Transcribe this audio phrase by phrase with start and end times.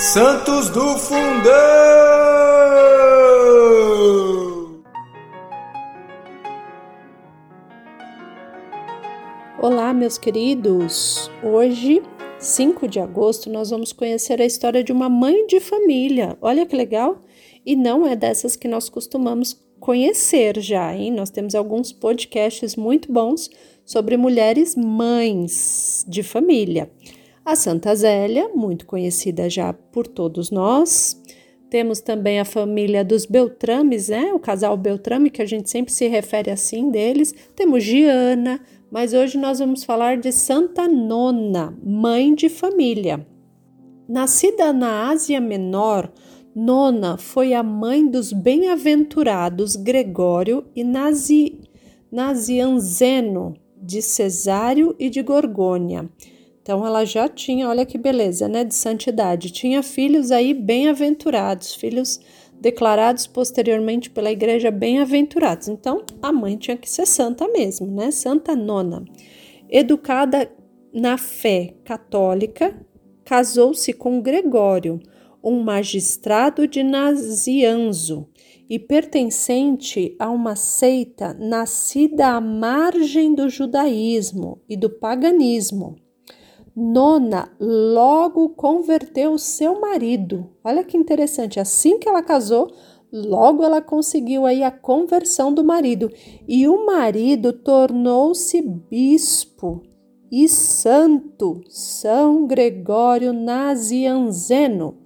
[0.00, 1.52] Santos do Fundão!
[9.60, 11.30] Olá, meus queridos!
[11.42, 12.02] Hoje,
[12.38, 16.34] 5 de agosto, nós vamos conhecer a história de uma mãe de família.
[16.40, 17.22] Olha que legal!
[17.64, 21.12] E não é dessas que nós costumamos conhecer já, hein?
[21.12, 23.50] Nós temos alguns podcasts muito bons
[23.84, 26.90] sobre mulheres mães de família.
[27.44, 31.20] A Santa Zélia, muito conhecida já por todos nós.
[31.70, 34.32] Temos também a família dos Beltrames, né?
[34.32, 37.32] O casal Beltrame, que a gente sempre se refere assim deles.
[37.56, 38.60] Temos Giana,
[38.90, 43.26] mas hoje nós vamos falar de Santa Nona, mãe de família.
[44.08, 46.12] Nascida na Ásia Menor,
[46.54, 51.60] Nona foi a mãe dos bem-aventurados Gregório e Nazi,
[52.10, 56.10] Nazianzeno, de Cesário e de Gorgônia.
[56.70, 59.50] Então ela já tinha, olha que beleza, né, de santidade.
[59.50, 62.20] Tinha filhos aí bem-aventurados, filhos
[62.60, 65.66] declarados posteriormente pela igreja bem-aventurados.
[65.66, 68.12] Então a mãe tinha que ser santa mesmo, né?
[68.12, 69.04] Santa Nona.
[69.68, 70.48] Educada
[70.94, 72.80] na fé católica,
[73.24, 75.00] casou-se com Gregório,
[75.42, 78.28] um magistrado de Nazianzo
[78.68, 85.96] e pertencente a uma seita nascida à margem do judaísmo e do paganismo.
[86.74, 90.50] Nona logo converteu seu marido.
[90.62, 92.70] Olha que interessante, assim que ela casou,
[93.12, 96.08] logo ela conseguiu aí a conversão do marido
[96.46, 99.82] e o marido tornou-se bispo
[100.30, 104.96] e santo, São Gregório Nazianzeno.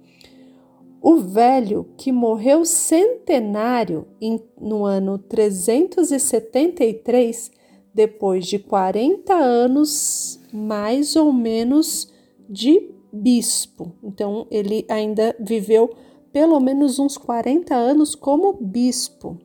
[1.01, 7.49] O velho, que morreu centenário em, no ano 373,
[7.93, 12.11] depois de 40 anos mais ou menos
[12.49, 13.93] de bispo.
[14.03, 15.95] Então, ele ainda viveu
[16.31, 19.39] pelo menos uns 40 anos como bispo.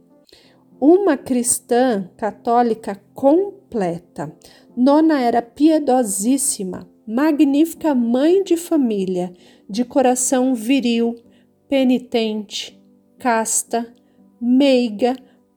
[0.81, 4.35] Uma cristã católica completa.
[4.77, 9.33] Nona era piedosíssima, magnífica mãe de família,
[9.69, 11.15] de coração viril,
[11.69, 12.81] penitente,
[13.19, 13.95] casta,
[14.41, 15.15] meiga,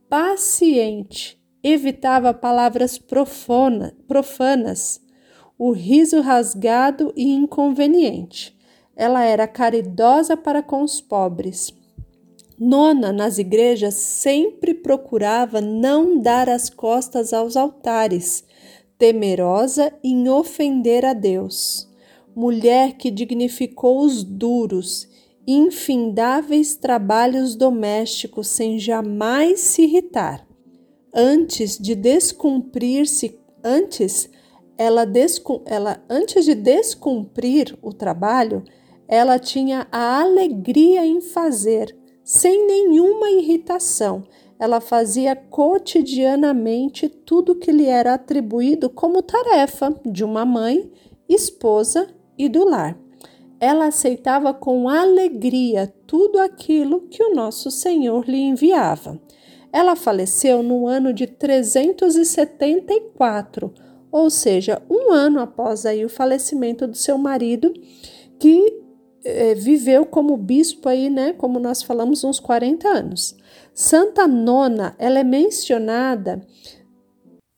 [0.09, 5.02] paciente, evitava palavras profana, profanas,
[5.57, 8.57] o riso rasgado e inconveniente.
[8.95, 11.73] Ela era caridosa para com os pobres.
[12.59, 18.43] Nona, nas igrejas, sempre procurava não dar as costas aos altares,
[18.97, 21.89] temerosa em ofender a Deus.
[22.35, 25.07] Mulher que dignificou os duros,
[25.45, 30.47] infindáveis trabalhos domésticos sem jamais se irritar
[31.13, 34.29] antes de descumprir-se, antes
[34.77, 35.05] ela,
[35.65, 38.63] ela antes de descumprir o trabalho,
[39.07, 44.23] ela tinha a alegria em fazer, sem nenhuma irritação.
[44.57, 50.89] Ela fazia cotidianamente tudo que lhe era atribuído como tarefa de uma mãe,
[51.27, 52.07] esposa
[52.37, 52.97] e do lar.
[53.59, 59.19] Ela aceitava com alegria tudo aquilo que o nosso Senhor lhe enviava.
[59.71, 63.73] Ela faleceu no ano de 374,
[64.13, 67.73] ou seja, um ano após aí o falecimento do seu marido,
[68.39, 68.79] que
[69.25, 73.35] eh, viveu como bispo aí, né, como nós falamos, uns 40 anos.
[73.73, 76.45] Santa Nona, ela é mencionada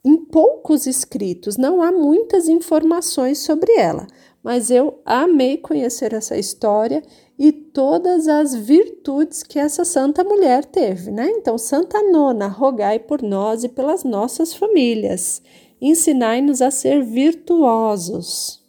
[0.01, 4.07] em poucos escritos, não há muitas informações sobre ela,
[4.41, 7.03] mas eu amei conhecer essa história
[7.37, 11.29] e todas as virtudes que essa santa mulher teve, né?
[11.31, 15.41] Então, Santa Nona, rogai por nós e pelas nossas famílias.
[15.87, 18.59] Ensinai-nos a ser virtuosos.